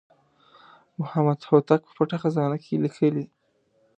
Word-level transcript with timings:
محمد 0.99 1.39
هوتک 1.49 1.81
په 1.85 1.91
پټه 1.97 2.17
خزانه 2.21 2.57
کې 2.63 2.75
لیکلي. 2.83 3.25